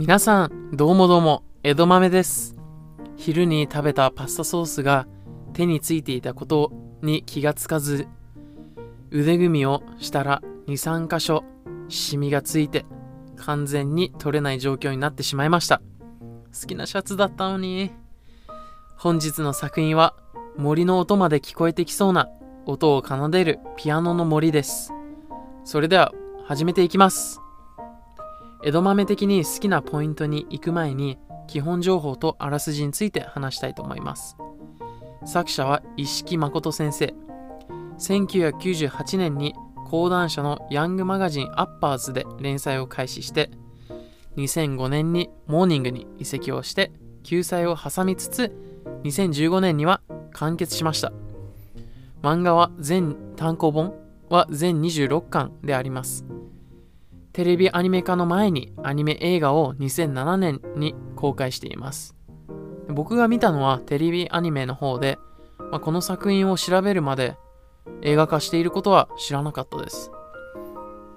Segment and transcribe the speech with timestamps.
[0.00, 2.56] 皆さん、どうもどうも、江戸豆です。
[3.16, 5.06] 昼に食べたパスタソースが
[5.52, 6.72] 手についていたこと
[7.02, 8.08] に気がつかず、
[9.10, 11.44] 腕組みをしたら2、3箇所
[11.90, 12.86] シミがついて
[13.36, 15.82] 完全に取れない状況になってしまいました。
[16.58, 17.90] 好きなシャツだったのに。
[18.96, 20.14] 本日の作品は
[20.56, 22.30] 森の音まで聞こえてきそうな
[22.64, 24.94] 音を奏でるピアノの森です。
[25.64, 26.10] それでは
[26.46, 27.39] 始めていきます。
[28.62, 34.36] 江戸豆的に好きなポイントに行く前に基本情報とあらすじについて話したいと思います。
[35.24, 37.14] 作者は石木誠先生。
[37.98, 39.54] 1998年に
[39.88, 43.50] 講談社のヤングマガジンアッパーズで連載を開始して、
[44.36, 48.54] 2005年にモーニングに移籍をして、救済を挟みつつ、
[49.04, 50.00] 2015年には
[50.32, 51.12] 完結しました。
[52.22, 53.94] 漫画は全単行本
[54.28, 56.24] は全26巻であります。
[57.32, 62.16] テレビアニメ化の前にアニメ映画を2007年に公開しています。
[62.88, 65.18] 僕が見たのはテレビアニメの方で、
[65.70, 67.36] まあ、この作品を調べるまで
[68.02, 70.10] 映画化していることは知らなかったです。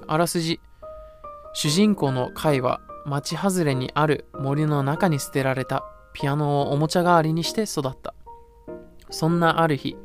[0.05, 0.59] あらすじ
[1.53, 8.13] 主人公のカイは町外れにある森の中に捨てられたピアノをおもちゃ代わりにして育った。
[9.09, 9.95] そんなある日、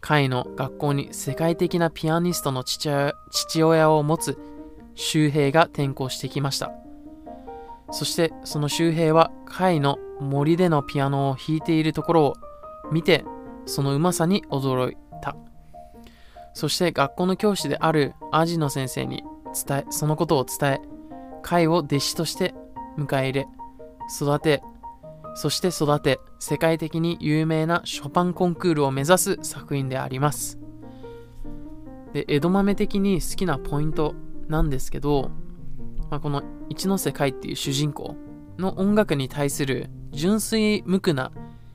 [0.00, 4.38] カイの学校に世界的なピアニストの父親父親を持つ
[4.94, 6.72] 周平が転校してきました。
[7.90, 12.34] そしてその周平はカイの森でのピアノを弾いているところを
[12.90, 13.24] 見て
[13.66, 15.36] そのうまさに驚いた。
[16.54, 19.24] そして学校の教師であるアジノ先生に
[19.66, 20.80] 伝え、そのことを伝え、
[21.42, 22.54] カイを弟子として
[22.98, 23.46] 迎え入れ、
[24.20, 24.62] 育て、
[25.34, 30.58] そして育て、世界的に有名なショパンコンクールを目指す作品であります。
[32.12, 34.14] で、江戸豆的に好きなポイント
[34.48, 35.30] なんですけど、
[36.10, 38.16] まあ、この一ノ瀬海っていう主人公
[38.58, 41.32] の音楽に対する純粋無垢な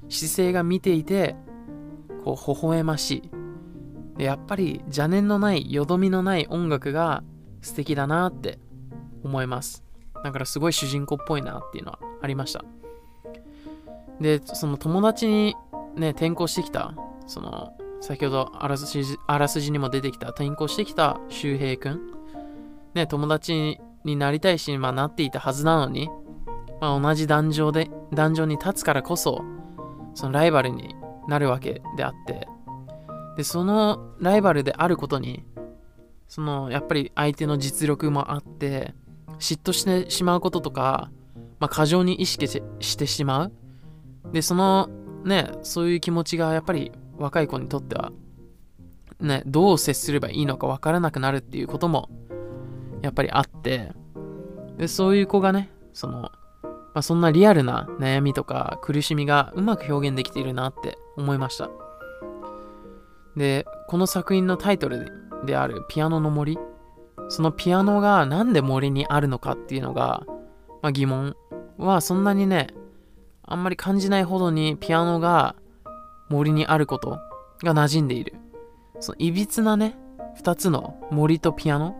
[0.09, 1.35] 姿勢が見ていて、
[2.23, 3.31] こう、微笑ましい。
[4.17, 7.23] でやっぱり邪念のない、よどみのない音楽が
[7.61, 8.59] 素敵だなって
[9.23, 9.83] 思います。
[10.23, 12.63] だからすごい主人公っぽいなっていうのはありました。
[14.19, 15.55] で、その友達に
[15.95, 16.93] ね、転校してきた、
[17.27, 22.16] その、先ほどあらすじあらすじにも出てきた、転校してきた周平くん。
[22.97, 26.09] ね、友達になりたいし、まあなっていたはずなのに、
[26.81, 29.43] まあ同じ壇上で、壇上に立つからこそ、
[30.15, 30.95] そのライバルに
[31.27, 32.47] なるわけであって、
[33.37, 35.45] で、そのライバルであることに、
[36.27, 38.95] その、やっぱり相手の実力もあって、
[39.37, 41.11] 嫉妬してしまうこととか、
[41.59, 43.53] まあ過剰に意識してしまう。
[44.33, 44.89] で、その、
[45.23, 48.11] ね、そういう気持ちがやっぱり若い子にとっては、
[49.19, 52.09] ね、どう接すればいいのか分からなくなるっていうことも、
[53.01, 53.91] やっぱりあって、
[54.77, 56.31] で、そういう子がね、その、ま
[56.95, 61.69] あ、そんなリアルな悩みとか苦しみがうまく表現できているなって思いました。
[63.35, 65.11] で、この作品のタイトル
[65.45, 66.57] であるピアノの森、
[67.29, 70.23] そのピアノがなんで森にあるのかっていうのが、
[70.81, 71.35] まあ、疑問
[71.77, 72.67] はそんなにね、
[73.43, 75.55] あんまり感じないほどにピアノが
[76.29, 77.19] 森にあること
[77.63, 78.33] が馴染んでいる。
[78.99, 79.97] そのいびつなね、
[80.35, 81.95] 二つの森とピアノ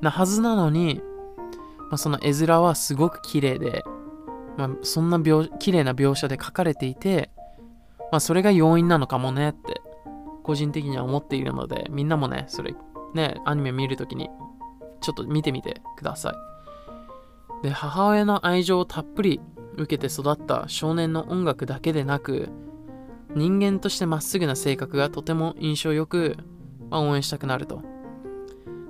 [0.00, 1.00] なはずなのに、
[1.90, 3.84] まあ、その絵面はすごく綺麗で、
[4.56, 7.30] まあ、そんな描綺麗な描写で描かれていて、
[8.10, 9.80] まあ、それが要因なのかもねって、
[10.42, 12.74] 個人的には思っているので、みんなもね、それ、
[13.14, 14.30] ね、アニメ見るときに、
[15.00, 16.32] ちょっと見てみてくださ
[17.62, 17.66] い。
[17.66, 19.40] で、母親の愛情をたっぷり
[19.76, 22.50] 受けて育った少年の音楽だけでなく、
[23.34, 26.36] 人間としてまっすぐな性格がとても印象よく、
[26.90, 27.93] まあ、応援したくなると。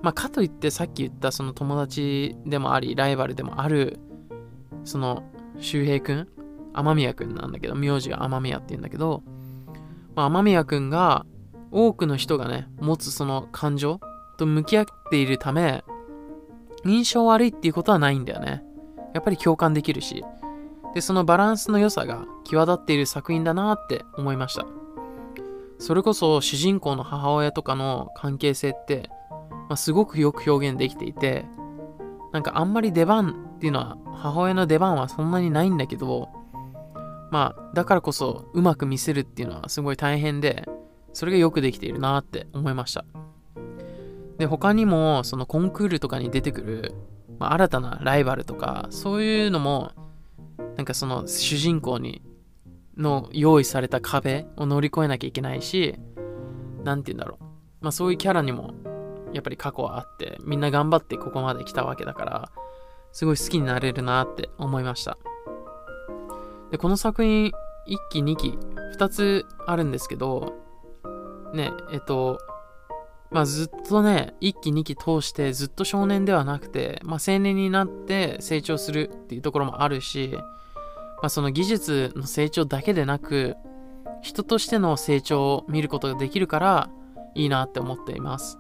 [0.05, 3.99] まあ、かといってさっき言ったその友達でもあり、ライバルでもある、
[4.85, 5.23] その
[5.59, 6.29] 周平くん、
[6.75, 9.23] 雨宮くんなんだけど、名字が雨宮って言うんだけど、
[10.15, 11.25] まあ、雨宮くんが
[11.71, 13.99] 多くの人がね、持つその感情
[14.37, 15.83] と向き合っているため、
[16.85, 18.63] 印象悪いっていうことはないんだよね。
[19.15, 20.23] やっぱり共感できるし、
[20.93, 24.67] で、そのバランスの良さが際立っている作品だなって思いました。
[25.79, 29.09] それこそ主人公の母親とかの関係性って、
[29.69, 31.45] まあ、すごくよく表現できていて、
[32.33, 36.29] なんかあんまり出番っていうのは、母親の出番はそんなにないんだけど、
[37.31, 40.69] まあ、だからこそうまく見せるっていうのはすごい大変で、
[41.13, 43.05] それがよくできているなって思いました。
[44.39, 46.95] で、他にも、そのコンクールとかに出てくる、
[47.39, 49.93] まあ、新たなライバルとか、そういうのも、
[50.77, 52.23] なんかその主人公に
[52.97, 55.97] の用意された壁を乗り越えなきゃいけないし、
[56.85, 57.45] なんて言うんだろう。
[57.81, 58.73] まあそういうキャラにも
[59.35, 62.51] やっぱり過去はあって、みんな頑張ってここまで来たわけだから、
[63.13, 65.19] すごい好きになれるなって思いました。
[66.71, 67.53] で、この作品、1
[68.11, 68.59] 期、2期、
[68.97, 70.55] 2つあるんですけど、
[71.53, 72.39] ね、えっと、
[73.31, 83.57] まあずっとね、1期、2期通してずっと少年ではなくて、まあ青年になって成長するっていうところもあるし、まあその技術の成長だけでなく、
[84.23, 86.89] 人としての成長を見ることができるから
[87.35, 88.59] いいなって思っています。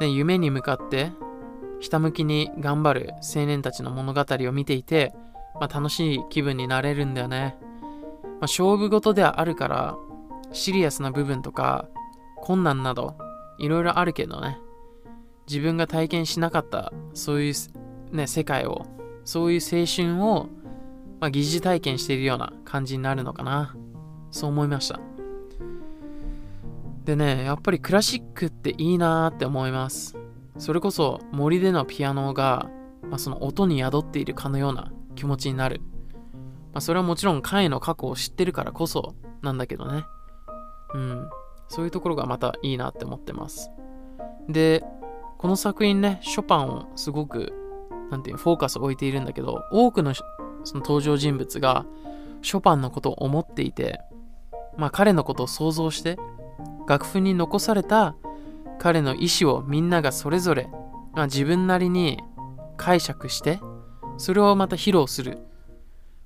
[0.00, 1.12] で、夢に向かって
[1.80, 5.14] ひたむきに頑張る青年たちの物語を見ていて、
[5.60, 7.56] まあ、楽しい気分になれるんだよね。
[7.60, 9.96] まあ、勝負事ではあるから、
[10.52, 11.88] シリアスな部分とか、
[12.36, 13.16] 困難など、
[13.58, 14.58] いろいろあるけどね。
[15.48, 17.54] 自分が体験しなかった、そういう
[18.12, 18.86] ね、世界を、
[19.24, 20.48] そういう青春を、
[21.20, 23.76] まあ、疑似体験しているような感じになるのかな。
[24.30, 25.00] そう思いました。
[27.08, 30.14] でね、やっぱりクラシックっていいなーって思います。
[30.58, 32.68] それこそ森でのピアノが、
[33.02, 35.80] まあ、その音に宿っているかのような気持ちになる。
[36.74, 40.04] まあ、それはもちろん彼の過去を知ってるからこそなんだけどね。
[40.92, 41.30] うん。
[41.68, 43.70] そういうところがまたいいなって思ってます。
[44.46, 44.84] で、
[45.38, 47.54] この作品ね、ショパンをすごく、
[48.10, 50.24] なんていうフォーカスを置いているんだけど、多くのそ
[50.74, 51.86] の登場人物が
[52.42, 53.98] ショパンのことを思っていて、
[54.76, 56.18] まあ彼のことを想像して、
[56.86, 58.16] 楽譜に残された
[58.78, 60.68] 彼の意思をみんながそれぞれ、
[61.14, 62.18] まあ、自分なりに
[62.76, 63.60] 解釈して、
[64.16, 65.38] それをまた披露する。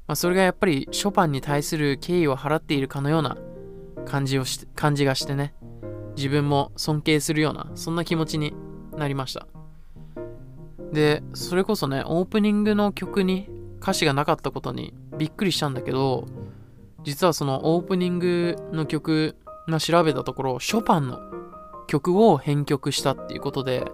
[0.06, 3.36] まあ、それがやっぱりショパンに対する敬意を払っているかのような
[4.04, 5.54] 感じをし感じがしてね、
[6.16, 8.54] 自分も尊敬するような、そんな気持ちに
[8.96, 9.46] なりました。
[10.92, 13.48] で、それこそね、オープニングの曲に
[13.80, 16.26] 歌詞がなかったことにびっくりしたんだけど、
[17.02, 19.36] 実はそのオープニングの曲
[19.68, 21.20] の調べたところ、ショパンの
[21.86, 23.90] 曲を編曲したっていうことで、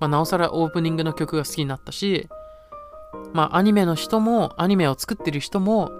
[0.00, 2.28] まあ、なおさらオープニングの曲が好きになったし、
[3.32, 5.90] まあ、アニメの人も、アニメを作ってる人も、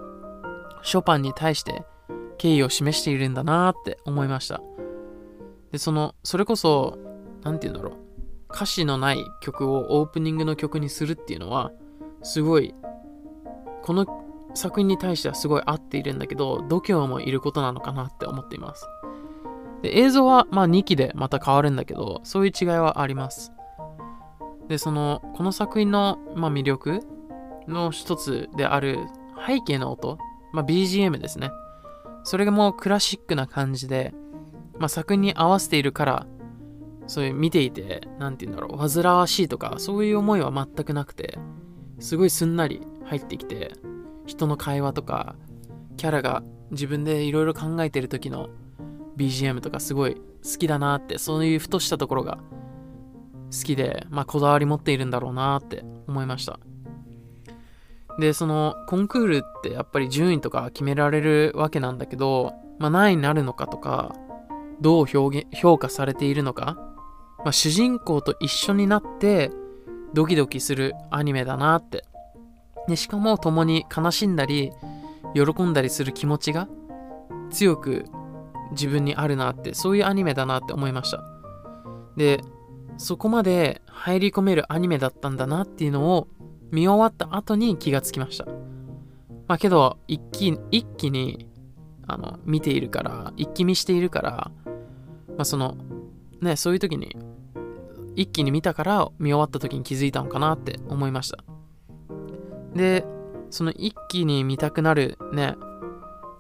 [0.83, 1.85] ショパンに対して
[2.39, 4.61] 敬意を示しているんだなって思いました。
[5.71, 6.99] で、その、それこそ、
[7.43, 7.99] なんて言うんだろう。
[8.55, 11.73] 歌詞のない曲をオープニングの曲にするっていうのは、
[12.23, 12.75] すごい、
[13.83, 14.07] この
[14.55, 18.87] 作品に対してはすごい合っているんだけど、度胸もいることなのかなって思っています。
[19.83, 23.53] で映像はまあ2期でまた変わるんだけど、そういう違いはあります。
[24.69, 27.01] で、その、この作品の、まあ、魅力
[27.69, 29.01] の一つである
[29.47, 30.19] 背景の音、
[30.53, 31.51] まあ、BGM ですね。
[32.25, 34.15] それがもうクラシックな感じで、
[34.79, 36.27] まあ、作品に合わせているから、
[37.07, 41.39] そういう見ていて、なんて言うんだろう、煩わしいとか、そういう思いは全くなくて、
[41.99, 43.73] すごいすんなり入ってきて、
[44.33, 45.37] 人の会話とか、
[45.97, 48.49] キャラが自分でいろいろ考えてる時の
[49.17, 52.39] BGM とかすごい好きだなって、そういうふとしたところが
[53.51, 56.59] 好きで、まあこだわり持っているんだろうなって思いました。
[58.19, 64.15] で、そのコンクールってやっぱり順位とか決められるわけなんだけど、まあ何位になるのかとか、
[64.81, 66.79] どう表現評価されているのか、
[67.39, 69.51] まあ、主人公と一緒になって
[70.15, 72.05] ドキドキするアニメだなって。
[72.89, 74.73] でしかも共に悲しんだり
[75.35, 76.69] 喜んだりする気持ちが
[77.51, 78.05] 強く
[78.73, 81.23] 自分にあるなって、そういうアニメだなって思いました。
[82.17, 82.43] で、
[82.99, 86.29] そこまで入り込めるアニメだったんだなっていうのを
[86.71, 88.47] 見終わった後に気がつきました。
[89.49, 91.49] まあけど、一気一気に
[92.07, 94.51] あの見ているから、一気見しているから、
[95.29, 95.77] まあその、
[96.41, 97.17] ね、そういう時に
[98.17, 101.45] 一気に見たから見終わった時に気づいたのかなって思いました。
[102.75, 103.05] で、
[103.51, 105.57] その一気に見たくなるね、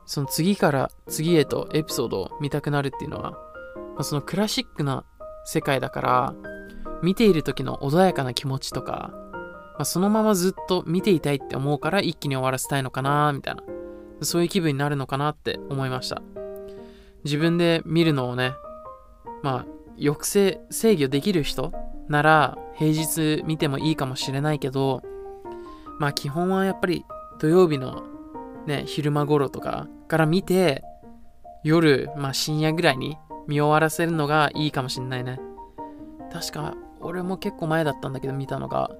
[0.06, 3.38] その次から次へとエピソードを見たくなるっていうのは、ま
[3.98, 5.04] あ、そのクラシックな
[5.44, 6.34] 世界だから、
[7.02, 13.62] 見ている時の穏やかな気持ちとか、まあ、そのままずっと見ていたいって思うから一気に終わらせたいのかなみたいな。
[14.22, 16.22] そういう気分になるのかなって思いました。
[17.24, 18.52] 自分で見るのをね、
[19.42, 19.66] まあ、
[19.98, 21.72] 抑制、制御できる人
[22.08, 25.02] なら平日見てもいいかもしれないけど、
[25.98, 27.04] まあ基本はやっぱり
[27.38, 28.04] 土曜日の
[28.66, 30.82] ね、昼間頃とかから見て、
[31.64, 35.40] 夜、まあ深夜ぐらいに見終わらせるのがいいかもしんないね。
[36.32, 38.90] 確か、俺も結構前だったんだけど見たのが、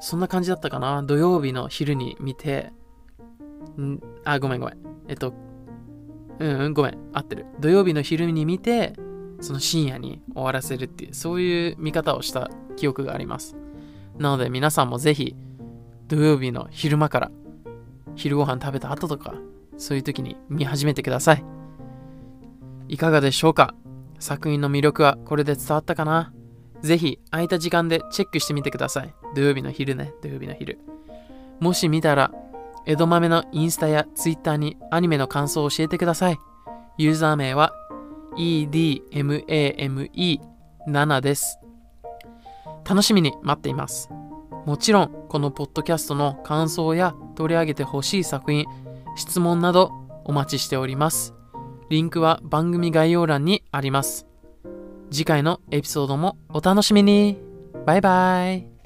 [0.00, 1.02] そんな感じだったかな。
[1.02, 2.72] 土曜日の昼に見て、
[3.78, 4.00] ん？
[4.24, 4.78] あ、ごめんごめん。
[5.08, 5.34] えっと、
[6.38, 6.98] うんうん、ごめん。
[7.12, 7.46] 合ってる。
[7.58, 8.94] 土曜日の昼に見て、
[9.40, 13.56] その深夜に終わらせるっていう、そういう見方をした記憶があります。
[14.18, 15.34] なので皆さんもぜひ、
[16.10, 17.30] 土曜日の昼間から
[18.16, 19.34] 昼ご飯食べた後とか、
[19.78, 21.44] そういう時に見始めてください。
[22.88, 23.76] いかがでしょうか？
[24.18, 26.32] 作品の魅力はこれで伝わったかな？
[26.82, 29.14] ぜひ空いた時間でチェックしてみてください。
[29.36, 30.80] 土曜日の昼ね、土曜日の昼。
[31.60, 32.32] もし見たら、
[32.86, 36.38] 江戸豆のインスタやツイッターにアニメの感想を教えてください。
[36.98, 37.72] ユーザー名は
[38.36, 41.60] edmame7 です。
[42.84, 44.10] 楽しみに待っています。
[44.70, 48.66] もちろん、このポッドキャストの感想や取り上げてほしい作品、
[49.16, 49.90] 質問など
[50.24, 51.34] お待ちしております。
[51.88, 54.28] リンクは番組概要欄にあります。
[55.10, 57.36] 次回のエピソードもお楽しみに
[57.84, 58.79] バイバイ